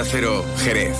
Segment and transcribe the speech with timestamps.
[0.00, 0.96] Cero, Jerez.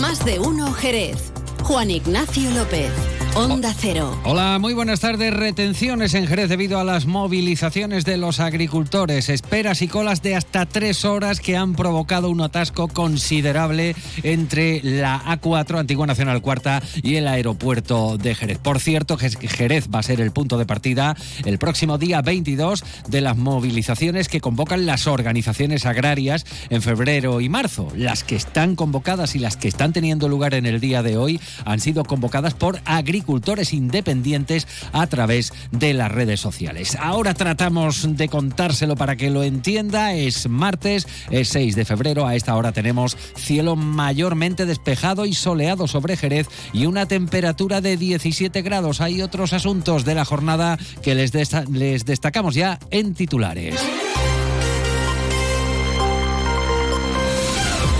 [0.00, 1.32] Más de uno Jerez.
[1.62, 3.15] Juan Ignacio López.
[3.38, 4.18] Onda Cero.
[4.24, 5.30] Hola, muy buenas tardes.
[5.30, 9.28] Retenciones en Jerez debido a las movilizaciones de los agricultores.
[9.28, 15.22] Esperas y colas de hasta tres horas que han provocado un atasco considerable entre la
[15.22, 18.56] A4, Antigua Nacional Cuarta, y el aeropuerto de Jerez.
[18.56, 21.14] Por cierto, Jerez va a ser el punto de partida
[21.44, 27.50] el próximo día 22 de las movilizaciones que convocan las organizaciones agrarias en febrero y
[27.50, 27.88] marzo.
[27.94, 31.38] Las que están convocadas y las que están teniendo lugar en el día de hoy
[31.66, 36.96] han sido convocadas por agricultores agricultores independientes a través de las redes sociales.
[37.00, 40.14] Ahora tratamos de contárselo para que lo entienda.
[40.14, 42.24] Es martes, es 6 de febrero.
[42.24, 47.96] A esta hora tenemos cielo mayormente despejado y soleado sobre Jerez y una temperatura de
[47.96, 49.00] 17 grados.
[49.00, 51.32] Hay otros asuntos de la jornada que les,
[51.68, 53.74] les destacamos ya en titulares.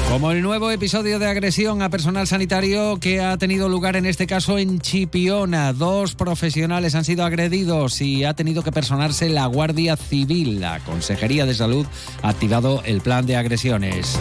[0.09, 4.27] Como el nuevo episodio de agresión a personal sanitario que ha tenido lugar en este
[4.27, 5.73] caso en Chipiona.
[5.73, 10.61] Dos profesionales han sido agredidos y ha tenido que personarse la Guardia Civil.
[10.61, 11.87] La Consejería de Salud
[12.23, 14.17] ha activado el plan de agresiones.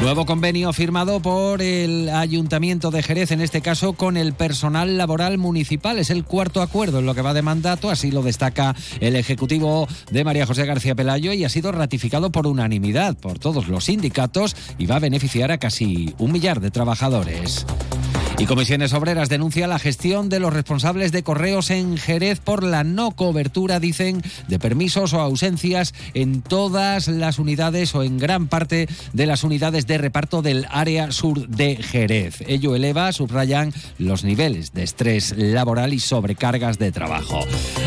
[0.00, 5.38] Nuevo convenio firmado por el Ayuntamiento de Jerez, en este caso con el personal laboral
[5.38, 5.98] municipal.
[5.98, 9.88] Es el cuarto acuerdo en lo que va de mandato, así lo destaca el Ejecutivo
[10.10, 14.54] de María José García Pelayo y ha sido ratificado por unanimidad por todos los sindicatos
[14.78, 17.64] y va a beneficiar a casi un millar de trabajadores.
[18.36, 22.82] Y Comisiones Obreras denuncia la gestión de los responsables de correos en Jerez por la
[22.82, 28.88] no cobertura, dicen, de permisos o ausencias en todas las unidades o en gran parte
[29.12, 32.42] de las unidades de reparto del área sur de Jerez.
[32.48, 37.38] Ello eleva, subrayan, los niveles de estrés laboral y sobrecargas de trabajo.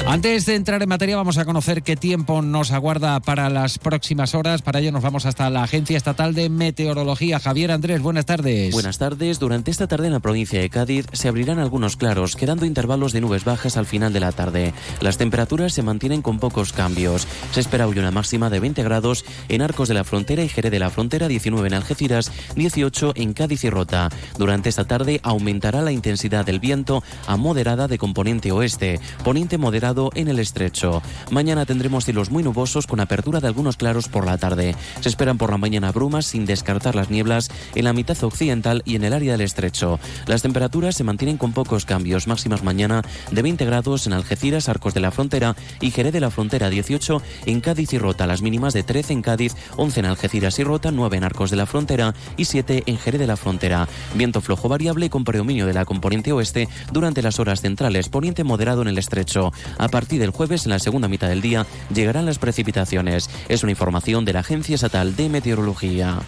[0.07, 4.33] Antes de entrar en materia, vamos a conocer qué tiempo nos aguarda para las próximas
[4.33, 4.61] horas.
[4.61, 7.39] Para ello nos vamos hasta la Agencia Estatal de Meteorología.
[7.39, 8.71] Javier Andrés, buenas tardes.
[8.71, 9.39] Buenas tardes.
[9.39, 13.11] Durante esta tarde en la provincia provincia de Cádiz se abrirán algunos claros, quedando intervalos
[13.11, 14.71] de nubes bajas al final de la tarde.
[15.01, 17.27] Las temperaturas se mantienen con pocos cambios.
[17.53, 20.71] Se espera hoy una máxima de 20 grados en Arcos de la Frontera y Jerez
[20.71, 24.09] de la Frontera, 19 en Algeciras, 18 en Cádiz y Rota.
[24.37, 30.11] Durante esta tarde aumentará la intensidad del viento a moderada de componente oeste, poniente moderado
[30.13, 31.01] en el estrecho.
[31.31, 34.75] Mañana tendremos cielos muy nubosos con apertura de algunos claros por la tarde.
[35.01, 38.97] Se esperan por la mañana brumas sin descartar las nieblas en la mitad occidental y
[38.97, 39.99] en el área del estrecho.
[40.27, 43.01] Las temperaturas se mantienen con pocos cambios, máximas mañana
[43.31, 47.21] de 20 grados en Algeciras, Arcos de la Frontera y Jerez de la Frontera, 18
[47.45, 50.91] en Cádiz y Rota, las mínimas de 13 en Cádiz, 11 en Algeciras y Rota,
[50.91, 53.87] 9 en Arcos de la Frontera y 7 en Jerez de la Frontera.
[54.15, 58.81] Viento flojo variable con predominio de la componente oeste durante las horas centrales, poniente moderado
[58.81, 59.53] en el estrecho.
[59.77, 63.29] A partir del jueves, en la segunda mitad del día, llegarán las precipitaciones.
[63.47, 66.19] Es una información de la Agencia Estatal de Meteorología.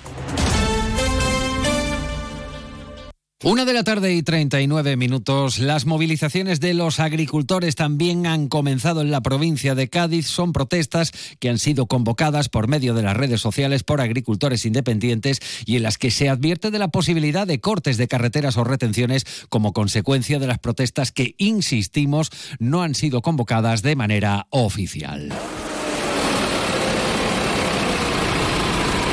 [3.42, 5.60] Una de la tarde y 39 minutos.
[5.60, 10.28] Las movilizaciones de los agricultores también han comenzado en la provincia de Cádiz.
[10.28, 15.40] Son protestas que han sido convocadas por medio de las redes sociales por agricultores independientes
[15.66, 19.26] y en las que se advierte de la posibilidad de cortes de carreteras o retenciones
[19.48, 25.32] como consecuencia de las protestas que, insistimos, no han sido convocadas de manera oficial.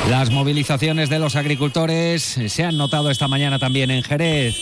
[0.09, 4.55] Las movilizaciones de los agricultores se han notado esta mañana también en Jerez.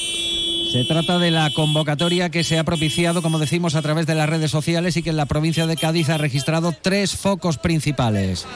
[0.72, 4.28] Se trata de la convocatoria que se ha propiciado, como decimos, a través de las
[4.28, 8.48] redes sociales y que en la provincia de Cádiz ha registrado tres focos principales.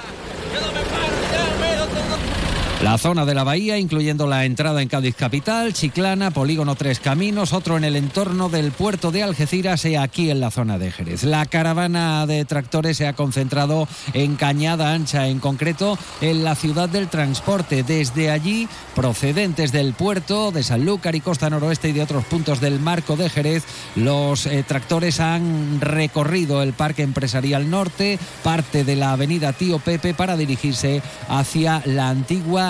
[2.81, 7.51] La zona de la bahía, incluyendo la entrada en Cádiz Capital, Chiclana, Polígono Tres Caminos,
[7.51, 11.23] otro en el entorno del puerto de Algeciras y aquí en la zona de Jerez.
[11.23, 16.87] La caravana de tractores se ha concentrado en Cañada Ancha, en concreto en la ciudad
[16.87, 17.83] del transporte.
[17.83, 22.79] Desde allí, procedentes del puerto de Sanlúcar y Costa Noroeste y de otros puntos del
[22.79, 23.65] marco de Jerez,
[23.97, 30.13] los eh, tractores han recorrido el Parque Empresarial Norte, parte de la avenida Tío Pepe,
[30.13, 32.68] para dirigirse hacia la antigua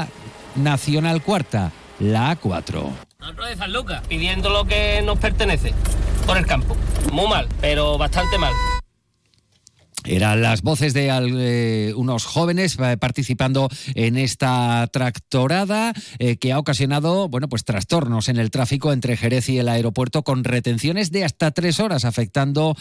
[0.55, 2.89] Nacional Cuarta, la A4.
[3.19, 5.73] Nosotros de San Lucas, pidiendo lo que nos pertenece
[6.25, 6.75] por el campo.
[7.11, 8.53] Muy mal, pero bastante mal.
[10.05, 16.59] Eran las voces de eh, unos jóvenes eh, participando en esta tractorada eh, que ha
[16.59, 21.25] ocasionado, bueno, pues trastornos en el tráfico entre Jerez y el aeropuerto con retenciones de
[21.25, 22.75] hasta tres horas afectando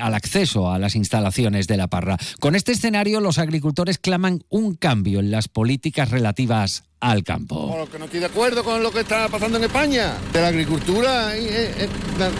[0.00, 2.16] al acceso a las instalaciones de la parra.
[2.40, 7.86] Con este escenario, los agricultores claman un cambio en las políticas relativas al campo.
[7.90, 11.36] que no estoy de acuerdo con lo que está pasando en España, de la agricultura
[11.36, 11.88] eh, eh,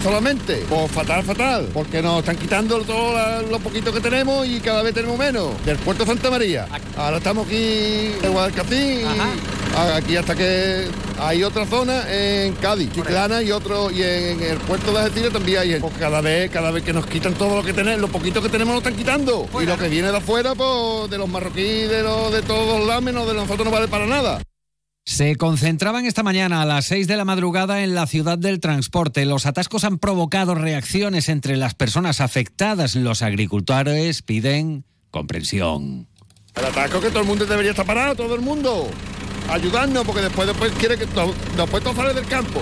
[0.03, 4.83] solamente, pues fatal, fatal, porque nos están quitando todo lo poquito que tenemos y cada
[4.83, 5.49] vez tenemos menos.
[5.65, 6.67] Del puerto de Santa María,
[6.97, 9.05] ahora estamos aquí en Guadalcacín,
[9.95, 10.87] aquí hasta que
[11.19, 15.59] hay otra zona en Cádiz, Chiclana y otro, y en el puerto de Algeciras también
[15.59, 15.79] hay.
[15.79, 18.49] Pues cada vez, cada vez que nos quitan todo lo que tenemos, lo poquito que
[18.49, 19.47] tenemos nos están quitando.
[19.61, 22.87] y lo que viene de afuera, pues de los marroquíes, de, los, de todos los
[22.87, 24.41] lámenos, de nosotros no vale para nada.
[25.05, 29.25] Se concentraban esta mañana a las 6 de la madrugada en la ciudad del transporte.
[29.25, 32.95] Los atascos han provocado reacciones entre las personas afectadas.
[32.95, 36.07] Los agricultores piden comprensión.
[36.55, 38.87] El atasco que todo el mundo debería estar parado, todo el mundo.
[39.49, 42.61] Ayudarnos, porque después, después quiere que después todo sale del campo.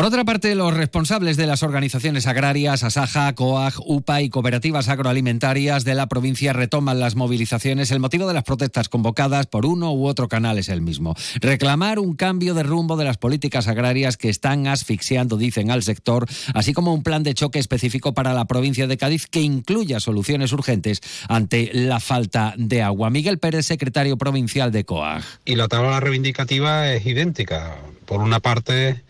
[0.00, 5.84] Por otra parte, los responsables de las organizaciones agrarias, Asaja, COAG, UPA y cooperativas agroalimentarias
[5.84, 7.90] de la provincia retoman las movilizaciones.
[7.90, 11.14] El motivo de las protestas convocadas por uno u otro canal es el mismo.
[11.42, 16.26] Reclamar un cambio de rumbo de las políticas agrarias que están asfixiando, dicen, al sector,
[16.54, 20.54] así como un plan de choque específico para la provincia de Cádiz que incluya soluciones
[20.54, 23.10] urgentes ante la falta de agua.
[23.10, 25.24] Miguel Pérez, secretario provincial de COAG.
[25.44, 27.76] Y la tabla reivindicativa es idéntica.
[28.06, 29.02] Por una parte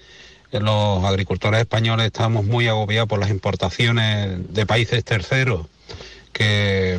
[0.52, 5.67] los agricultores españoles estamos muy agobiados por las importaciones de países terceros
[6.32, 6.99] que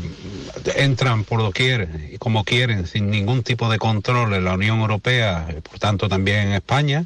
[0.75, 5.48] entran por doquier y como quieren, sin ningún tipo de control en la Unión Europea,
[5.69, 7.06] por tanto también en España,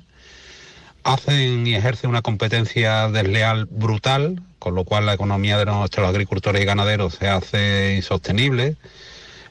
[1.04, 6.62] hacen y ejercen una competencia desleal brutal, con lo cual la economía de nuestros agricultores
[6.62, 8.76] y ganaderos se hace insostenible.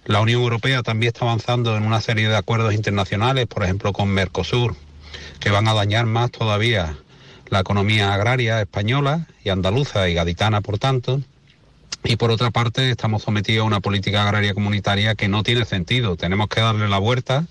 [0.05, 4.09] La Unión Europea también está avanzando en una serie de acuerdos internacionales, por ejemplo con
[4.09, 4.75] Mercosur,
[5.41, 6.97] que van a dañar más todavía
[7.51, 11.21] la economía agraria española y andaluza y gaditana, por tanto.
[12.03, 16.17] Y por otra parte, estamos sometidos a una política agraria comunitaria que no tiene sentido.
[16.17, 17.47] Tenemos que darle la vuelta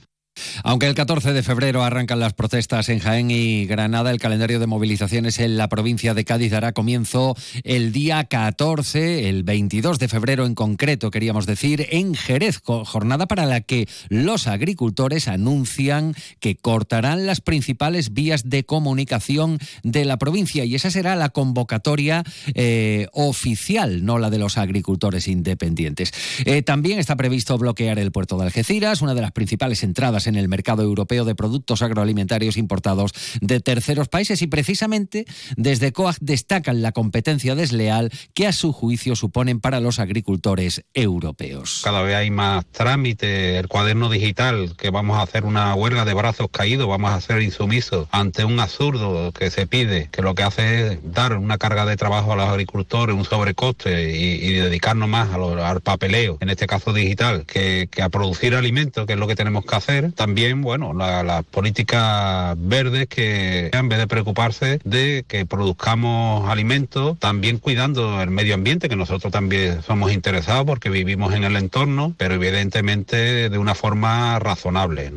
[0.63, 4.67] aunque el 14 de febrero arrancan las protestas en Jaén y Granada, el calendario de
[4.67, 10.45] movilizaciones en la provincia de Cádiz dará comienzo el día 14, el 22 de febrero
[10.45, 17.25] en concreto, queríamos decir, en Jerez, jornada para la que los agricultores anuncian que cortarán
[17.25, 24.05] las principales vías de comunicación de la provincia y esa será la convocatoria eh, oficial,
[24.05, 26.11] no la de los agricultores independientes.
[26.45, 30.35] Eh, también está previsto bloquear el puerto de Algeciras, una de las principales entradas en
[30.35, 33.11] el mercado europeo de productos agroalimentarios importados
[33.41, 35.25] de terceros países y precisamente
[35.57, 41.81] desde COAG destacan la competencia desleal que a su juicio suponen para los agricultores europeos.
[41.83, 46.13] Cada vez hay más trámite, el cuaderno digital, que vamos a hacer una huelga de
[46.13, 50.43] brazos caídos, vamos a ser insumisos ante un absurdo que se pide, que lo que
[50.43, 55.29] hace es dar una carga de trabajo a los agricultores, un sobrecoste y, dedicarnos más
[55.31, 59.65] al papeleo, en este caso digital, que a producir alimentos, que es lo que tenemos
[59.65, 66.49] que hacer también, bueno, las políticas verdes que en vez de preocuparse de que produzcamos
[66.49, 71.55] alimentos, también cuidando el medio ambiente, que nosotros también somos interesados porque vivimos en el
[71.55, 75.13] entorno, pero evidentemente de una forma razonable.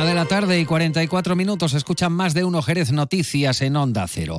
[0.00, 4.06] Una de la tarde y 44 minutos escuchan más de uno Jerez Noticias en Onda
[4.08, 4.38] Cero.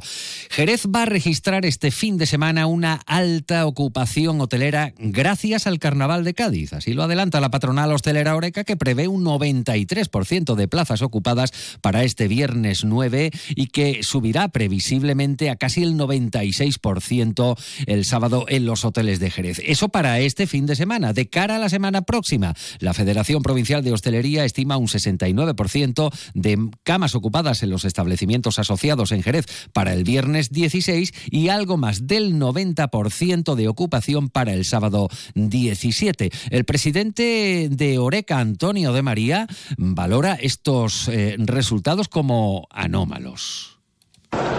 [0.50, 6.24] Jerez va a registrar este fin de semana una alta ocupación hotelera gracias al Carnaval
[6.24, 6.74] de Cádiz.
[6.74, 12.04] Así lo adelanta la patronal hostelera Oreca que prevé un 93% de plazas ocupadas para
[12.06, 18.84] este viernes 9 y que subirá previsiblemente a casi el 96% el sábado en los
[18.84, 19.62] hoteles de Jerez.
[19.64, 21.14] Eso para este fin de semana.
[21.14, 26.12] De cara a la semana próxima, la Federación Provincial de Hostelería estima un 69 9%
[26.34, 31.78] de camas ocupadas en los establecimientos asociados en Jerez para el viernes 16 y algo
[31.78, 36.32] más del 90% de ocupación para el sábado 17.
[36.50, 43.78] El presidente de Oreca, Antonio de María, valora estos eh, resultados como anómalos.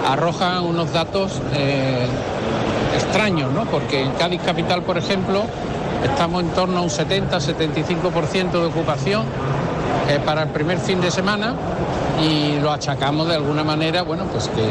[0.06, 2.06] Arrojan unos datos eh,
[2.94, 3.64] extraños, ¿no?
[3.66, 5.44] Porque en Cádiz Capital, por ejemplo,
[6.04, 9.24] estamos en torno a un 70-75% de ocupación
[10.08, 11.54] eh, para el primer fin de semana
[12.22, 14.68] y lo achacamos de alguna manera, bueno, pues que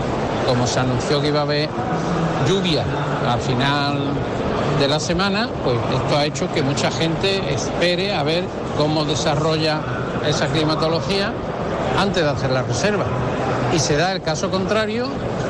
[0.48, 1.70] como se anunció que iba a haber
[2.48, 2.84] lluvia
[3.30, 3.98] al final
[4.80, 8.44] de la semana, pues esto ha hecho que mucha gente espere a ver
[8.78, 9.80] cómo desarrolla
[10.28, 11.32] esa climatología
[12.00, 13.06] antes de hacer la reserva.
[13.74, 15.08] Y se da el caso contrario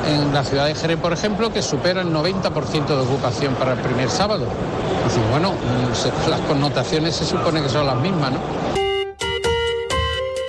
[0.07, 3.79] en la ciudad de Jerez, por ejemplo, que supera el 90% de ocupación para el
[3.79, 4.45] primer sábado.
[5.03, 5.53] Pues bueno,
[6.29, 8.80] las connotaciones se supone que son las mismas, ¿no?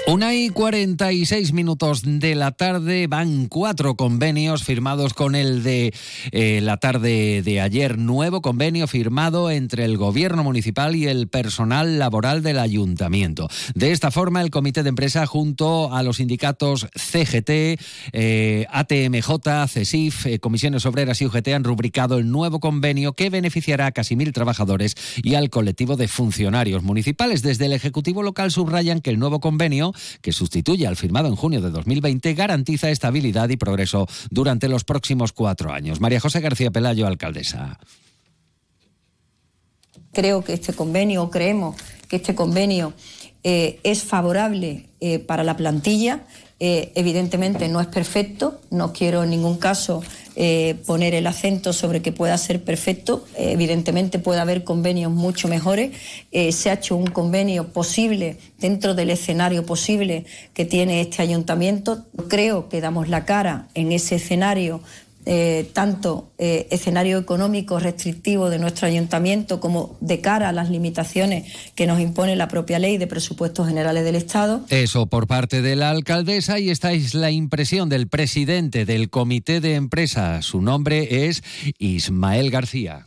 [0.09, 5.95] Una y 46 minutos de la tarde van cuatro convenios firmados con el de
[6.33, 7.99] eh, la tarde de ayer.
[7.99, 13.49] Nuevo convenio firmado entre el gobierno municipal y el personal laboral del ayuntamiento.
[13.77, 17.81] De esta forma, el comité de empresa junto a los sindicatos CGT,
[18.13, 23.87] eh, ATMJ, CESIF, eh, Comisiones Obreras y UGT han rubricado el nuevo convenio que beneficiará
[23.87, 27.43] a casi mil trabajadores y al colectivo de funcionarios municipales.
[27.43, 31.61] Desde el Ejecutivo local subrayan que el nuevo convenio que sustituye al firmado en junio
[31.61, 36.01] de 2020, garantiza estabilidad y progreso durante los próximos cuatro años.
[36.01, 37.79] María José García Pelayo, alcaldesa.
[40.13, 41.77] Creo que este convenio, creemos
[42.09, 42.93] que este convenio
[43.45, 46.27] eh, es favorable eh, para la plantilla.
[46.61, 50.03] Eh, evidentemente no es perfecto, no quiero en ningún caso
[50.35, 53.25] eh, poner el acento sobre que pueda ser perfecto.
[53.37, 55.91] Eh, evidentemente puede haber convenios mucho mejores.
[56.31, 60.25] Eh, se ha hecho un convenio posible dentro del escenario posible
[60.55, 62.07] que tiene este ayuntamiento.
[62.29, 64.81] Creo que damos la cara en ese escenario
[65.25, 71.53] eh, tanto eh, escenario económico restrictivo de nuestro ayuntamiento como de cara a las limitaciones
[71.77, 74.65] que nos impone la propia ley de presupuestos generales del Estado.
[74.69, 79.61] Eso por parte de la alcaldesa y esta es la impresión del presidente del comité
[79.61, 80.43] de empresa.
[80.43, 81.45] Su nombre es
[81.79, 83.07] Ismael García.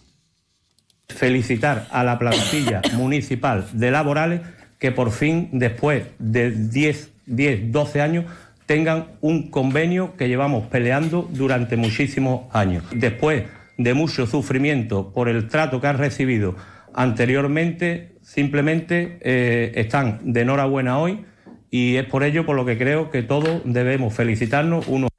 [1.10, 4.42] Felicitar a la plantilla municipal de laborales
[4.80, 8.26] que por fin, después de 10, 10 12 años,
[8.66, 12.84] tengan un convenio que llevamos peleando durante muchísimos años.
[12.92, 13.44] Después
[13.78, 16.56] de mucho sufrimiento por el trato que han recibido
[16.94, 21.26] anteriormente, simplemente eh, están de enhorabuena hoy
[21.70, 25.10] y es por ello por lo que creo que todos debemos felicitarnos uno.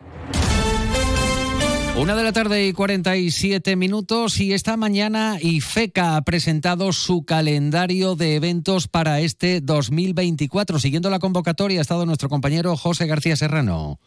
[1.99, 8.17] Una de la tarde y 47 minutos y esta mañana IFECA ha presentado su calendario
[8.17, 10.79] de eventos para este 2024.
[10.79, 13.99] Siguiendo la convocatoria ha estado nuestro compañero José García Serrano.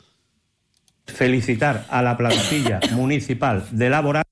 [1.07, 4.28] Felicitar a la plantilla municipal de laboral.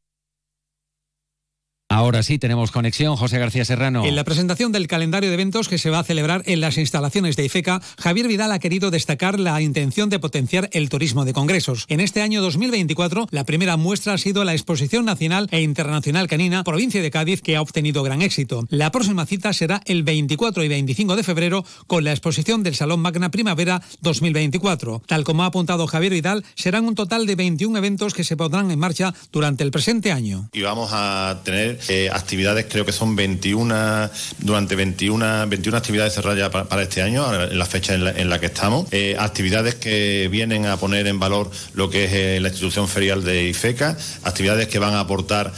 [1.90, 3.16] Ahora sí, tenemos conexión.
[3.16, 4.06] José García Serrano.
[4.06, 7.38] En la presentación del calendario de eventos que se va a celebrar en las instalaciones
[7.38, 11.86] de IFECA, Javier Vidal ha querido destacar la intención de potenciar el turismo de congresos.
[11.88, 16.66] En este año 2024, la primera muestra ha sido la Exposición Nacional e Internacional Canina,
[16.66, 18.66] provincia de Cádiz, que ha obtenido gran éxito.
[18.70, 23.00] La próxima cita será el 24 y 25 de febrero con la exposición del Salón
[23.00, 25.04] Magna Primavera 2024.
[25.08, 28.72] Tal como ha apuntado Javier Vidal, serán un total de 21 eventos que se pondrán
[28.72, 30.50] en marcha durante el presente año.
[30.52, 36.50] Y vamos a tener eh, actividades, creo que son 21, durante 21, 21 actividades cerradas
[36.50, 38.88] para, este año, en la fecha en la, que estamos.
[38.92, 43.24] Eh, actividades que vienen a poner en valor lo que es eh, la institución ferial
[43.24, 45.54] de IFECA, actividades que van a aportar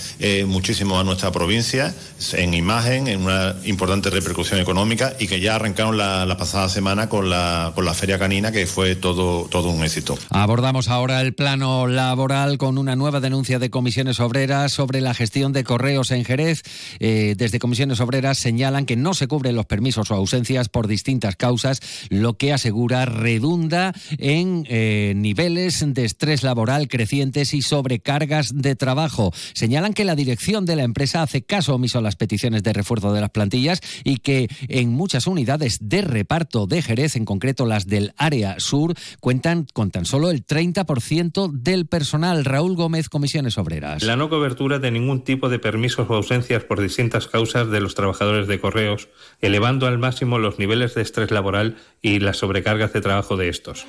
[0.45, 1.93] muchísimo a nuestra provincia
[2.33, 7.09] en imagen, en una importante repercusión económica y que ya arrancaron la, la pasada semana
[7.09, 10.17] con la, con la Feria Canina, que fue todo, todo un éxito.
[10.29, 15.53] Abordamos ahora el plano laboral con una nueva denuncia de comisiones obreras sobre la gestión
[15.53, 16.63] de correos en Jerez.
[16.99, 21.35] Eh, desde comisiones obreras señalan que no se cubren los permisos o ausencias por distintas
[21.35, 28.75] causas, lo que asegura redunda en eh, niveles de estrés laboral crecientes y sobrecargas de
[28.75, 29.31] trabajo.
[29.53, 33.13] Señalan que la dirección de la empresa hace caso omiso a las peticiones de refuerzo
[33.13, 37.87] de las plantillas y que en muchas unidades de reparto de Jerez, en concreto las
[37.87, 42.45] del área sur, cuentan con tan solo el 30% del personal.
[42.45, 44.03] Raúl Gómez, Comisiones Obreras.
[44.03, 47.95] La no cobertura de ningún tipo de permisos o ausencias por distintas causas de los
[47.95, 49.07] trabajadores de correos,
[49.41, 53.87] elevando al máximo los niveles de estrés laboral y las sobrecargas de trabajo de estos.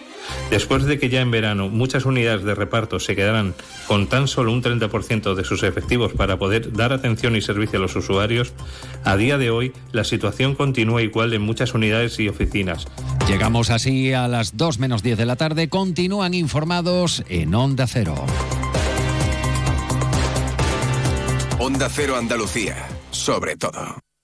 [0.51, 3.55] Después de que ya en verano muchas unidades de reparto se quedaran
[3.87, 7.83] con tan solo un 30% de sus efectivos para poder dar atención y servicio a
[7.83, 8.53] los usuarios,
[9.05, 12.87] a día de hoy la situación continúa igual en muchas unidades y oficinas.
[13.29, 15.69] Llegamos así a las 2 menos 10 de la tarde.
[15.69, 18.15] Continúan informados en Onda Cero.
[21.73, 22.75] Onda Cero Andalucía,
[23.13, 24.10] sobre todo.